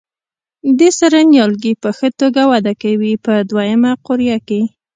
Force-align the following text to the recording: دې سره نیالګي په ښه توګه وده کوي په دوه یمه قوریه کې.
دې 0.79 0.89
سره 0.99 1.17
نیالګي 1.31 1.73
په 1.83 1.89
ښه 1.97 2.09
توګه 2.21 2.41
وده 2.51 2.73
کوي 2.81 3.13
په 3.25 3.33
دوه 3.49 3.63
یمه 3.71 3.91
قوریه 4.05 4.37
کې. 4.47 4.61